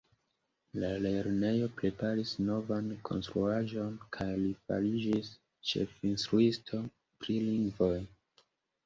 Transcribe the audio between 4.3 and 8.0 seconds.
li fariĝis ĉefinstruisto pri lingvoj.